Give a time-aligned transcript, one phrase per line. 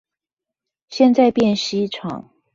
[0.89, 2.31] 現在變西廠